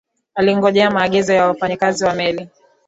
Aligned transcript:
alingojea 0.35 0.91
maagizo 0.91 1.33
ya 1.33 1.47
wafanyikazi 1.47 2.05
wa 2.05 2.13
meli 2.13 2.49